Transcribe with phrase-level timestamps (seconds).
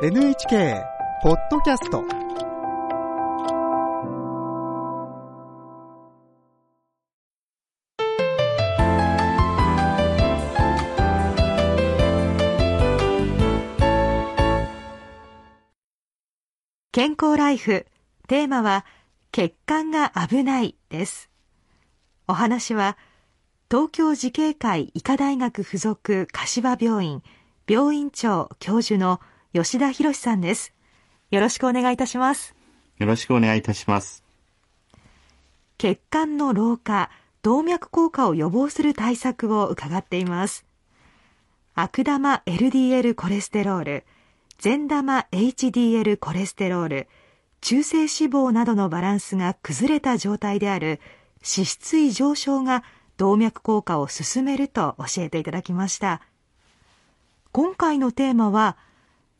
[0.00, 0.84] NHK
[1.24, 2.04] ポッドキャスト。
[16.92, 17.84] 健康ライフ
[18.28, 18.86] テーマは
[19.32, 21.28] 血管が危ないです。
[22.28, 22.96] お話は
[23.68, 27.22] 東京慈恵会医科大学附属柏病院
[27.66, 29.18] 病院長教授の
[29.54, 30.74] 吉田博さんです。
[31.30, 32.54] よろしくお願いいたします。
[32.98, 34.22] よろしくお願いいたします。
[35.78, 37.10] 血管の老化
[37.42, 40.66] 動脈硬化を予防する対策を伺っています。
[41.74, 44.04] 悪玉 LDL コレステロール
[44.58, 47.08] 善玉 HDL コレステロール
[47.60, 51.00] 中性脂肪などのバランスが崩れた状態である
[51.36, 52.82] 脂質異常症が
[53.16, 56.20] 動脈硬化を進めると教えていただきました。
[57.52, 58.76] 今回のテーマは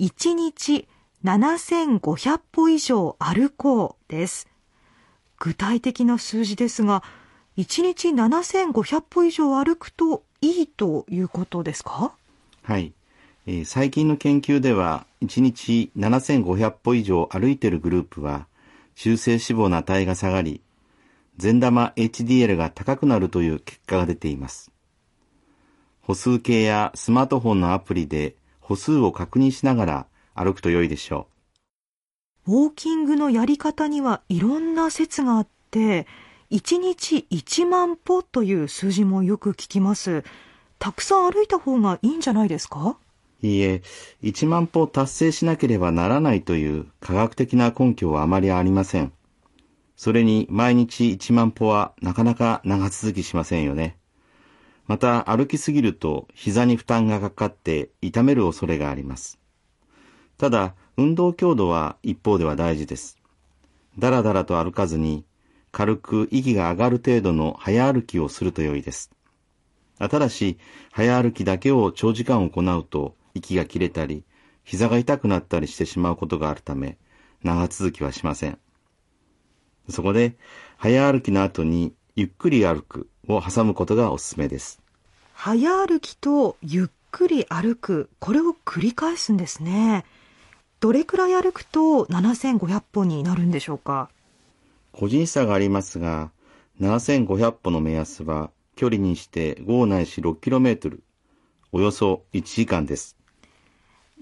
[0.00, 0.88] 1日
[1.22, 4.48] 7500歩以上歩こうです。
[5.38, 7.02] 具体的な数字ですが
[7.58, 12.12] 1日7500歩以上歩くといいということですか？
[12.62, 12.94] はい。
[13.46, 18.46] えー、最近の研究では1日7500歩以上歩いているグループは
[18.94, 20.62] 中性脂肪の値が下がり
[21.36, 24.70] 善玉 HDL が高くなるという結果が出ています。
[26.00, 28.34] 歩数計やスマートフォンのアプリで
[28.70, 31.26] 歩数を確認しながら歩くと良いでしょ
[32.46, 36.06] うウォーキングのやり方にはいろんな説があって
[36.52, 40.22] 1日1万歩という数字もよく聞きます
[40.78, 42.96] たくさん歩いた方がいいんじゃないですか？
[43.42, 43.82] いいえ、
[44.22, 49.12] 1万歩達成しなければならないという科学的な根拠はあまりありません。
[49.96, 53.99] それに毎日1万歩はなかなか長続きしませんよね。
[54.90, 59.38] また歩きすぎると膝に負担がかかって痛める恐れがあります。
[60.36, 63.16] ただ、運動強度は一方では大事です。
[64.00, 65.24] だらだらと歩かずに
[65.70, 69.12] 軽く息が上がる程度の早歩きをすると良いです。
[70.00, 70.58] ただし、
[70.90, 74.24] 早歩きだけを長時間行うと息が切れたり、
[74.64, 76.98] 膝が痛くなったりしてしまうことがあるため、
[77.44, 78.58] 長続きはしません。
[79.88, 80.36] そこで、
[80.78, 84.80] 早歩きの後にゆっくり歩くを挟むことがおすすめです。
[85.34, 90.04] 早歩きとゆっくり歩く、これを繰り返すんですね。
[90.80, 94.08] どれくらい歩くと7500歩になるんでしょうか？
[94.92, 96.30] 個人差がありますが、
[96.80, 101.00] 7500歩の目安は距離にして5ないし 6km、
[101.72, 103.16] およそ1時間です。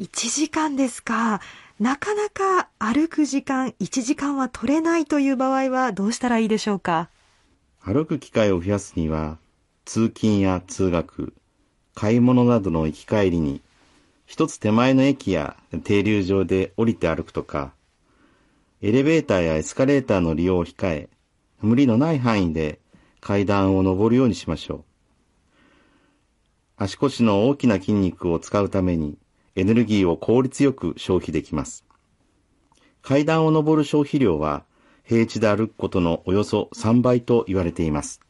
[0.00, 1.40] 1時間ですか。
[1.80, 7.08] なかなか歩く時間1時間は取れないという場合はどうしたらいいでしょうか？
[7.88, 9.38] 歩く機会を増やすには、
[9.86, 11.32] 通勤や通学、
[11.94, 13.62] 買い物などの行き帰りに、
[14.26, 17.72] 一つ手前の駅や停留場で降りて歩くとか、
[18.82, 21.08] エレベーターやエスカレーターの利用を控え、
[21.62, 22.78] 無理のない範囲で
[23.22, 24.84] 階段を上るようにしましょう。
[26.76, 29.16] 足腰の大きな筋肉を使うために
[29.56, 31.86] エネルギーを効率よく消費できます。
[33.00, 34.66] 階段を上る消費量は
[35.08, 38.20] 平地で歩くことのおよそ3倍と言われています。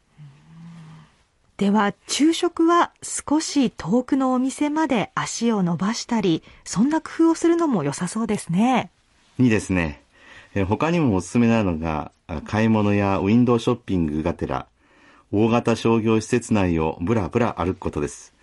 [1.56, 8.92] では、昼食は少し遠くのお店まで足を伸ばしたり、そんな工夫をするのも良さそうですね。
[9.40, 10.04] いいですね。
[10.68, 12.12] 他にもおすすめなのが、
[12.44, 14.68] 買い物やウィンドウショッピングがてら、
[15.32, 18.34] 大型商業施設内をぶらぶら歩くことです。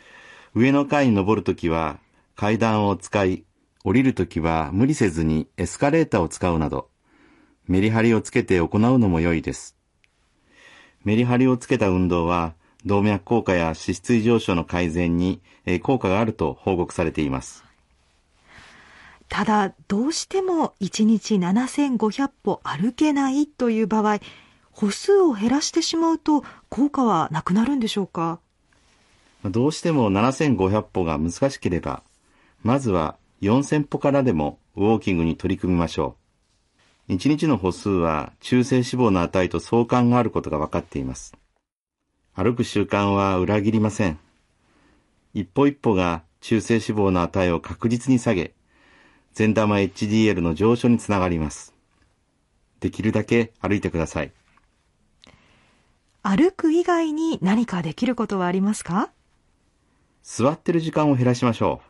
[0.54, 2.00] 上の階に登るときは
[2.36, 3.44] 階段を使い、
[3.86, 6.90] 降りるときは無理せずにエスカレーターを使うなど、
[7.68, 9.76] メリハリをつけて行うのも良いです。
[11.04, 12.54] メリハリをつけた運動は、
[12.86, 15.42] 動脈硬化や脂質異常症の改善に
[15.82, 17.64] 効果があると報告されています。
[19.28, 24.20] ただ、どうしても1日7500歩歩けないという場合、
[24.72, 28.40] 歩数を減らしてしまうと効果はなくなるんでしょうか？
[29.44, 32.04] どうしても7500歩が難しければ、
[32.62, 36.25] まずは4000歩からでもウォーキングに取り組みましょう。
[37.10, 41.36] 1日の歩数は中性脂肪の値と相関があることが分かっています。
[42.34, 44.20] 歩く習慣は裏切りません。
[45.34, 48.54] 一歩一歩が中性脂肪の値を確実に下げ、
[49.34, 51.74] 善玉 HDL の上昇につながります。
[52.80, 54.32] できるだけ歩いてください。
[56.24, 59.12] 歩く以外に何かできることはありますか？
[60.24, 61.82] 座ってる時間を減らしましょ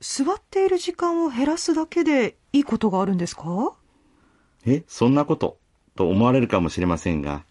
[0.00, 0.04] う。
[0.04, 3.74] 座っている時間を減らすだけでいいことがあるんですか？
[4.66, 5.58] え、そんなこと？
[5.96, 7.44] と思われるかもしれませんが、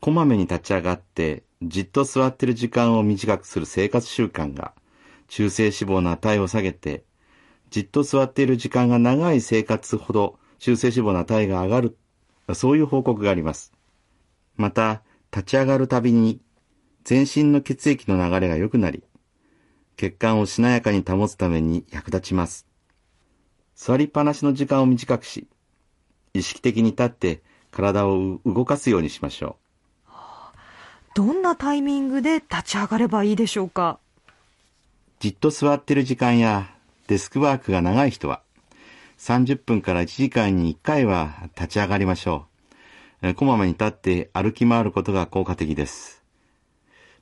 [0.00, 4.72] こまめに立ち上がってじっと座っている時間を短くする生活習慣が
[5.28, 7.02] 中性脂肪の値を下げて
[7.70, 11.96] じっと座っている時間が長い生活ほど中性脂肪の値が上がる、
[12.54, 13.72] そういう報告があります。
[14.56, 16.40] また、立ち上がるたびに
[17.04, 19.04] 全身の血液の流れが良くなり、
[19.96, 22.66] 血管をしなやかに保つために役立ちます。
[23.76, 25.46] 座りっぱなしの時間を短くし、
[26.38, 29.56] 意識的に立って体を動かすようにしましょ
[30.08, 30.12] う。
[31.14, 33.98] どんなタイミングで立ち上がればいいでしょうか？
[35.20, 36.68] じっと座っている時間や
[37.08, 38.40] デスクワークが長い人は、
[39.18, 42.46] 30分から1時間に1回は立ち上がりましょ
[43.22, 43.34] う。
[43.34, 46.22] こまめに立って歩き回ることが効果的です。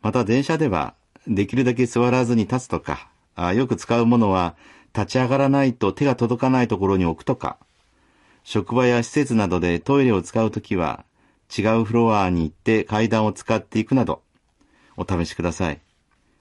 [0.03, 0.95] また電車では、
[1.27, 3.09] できるだけ座らずに立つとか、
[3.55, 4.57] よく使うものは
[4.95, 7.57] 立ち上がらないと手が届かないところに置くとか、
[8.47, 11.05] 職場や施設などでトイレを使うときは、
[11.59, 14.23] 違うフロアに行って階段を使っていくなど、
[14.97, 15.81] お試しください。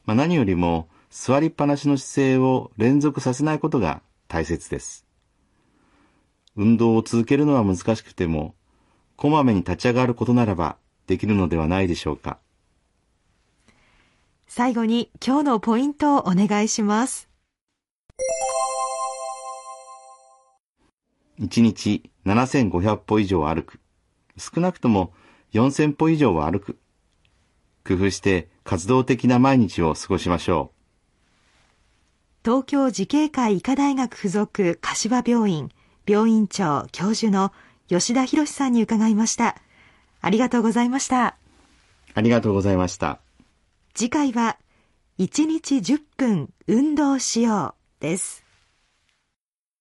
[0.06, 5.07] まあ、何よりも、座りっぱなしの姿勢を連続させないことが大切です。
[6.56, 8.54] 運動を続けるのは難しくても、
[9.16, 10.78] こまめに立ち上がることならば
[11.08, 12.38] できるのではないでしょうか。
[14.46, 17.30] 最後に今日のポイントをお願いします。
[21.40, 23.80] 1日7500歩以上歩く。
[24.38, 25.14] 少なくとも
[25.54, 26.78] 4000歩以上は歩く。
[27.88, 30.76] 工夫して活動的な毎日を過ごしましょう。
[32.44, 35.70] 東京慈恵会医科大学附属柏病院
[36.06, 37.52] 病院長教授の
[37.88, 39.56] 吉田博さんに伺いました。
[40.22, 41.38] ありがとうございました。
[42.14, 43.20] ありがとうございました。
[43.94, 44.58] 次回は
[45.20, 48.45] 1日10分運動しようです。